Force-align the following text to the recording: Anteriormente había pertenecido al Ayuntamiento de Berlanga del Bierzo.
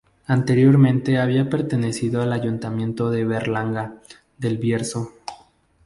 Anteriormente 0.25 1.19
había 1.19 1.47
pertenecido 1.47 2.23
al 2.23 2.33
Ayuntamiento 2.33 3.11
de 3.11 3.23
Berlanga 3.23 4.01
del 4.39 4.57
Bierzo. 4.57 5.11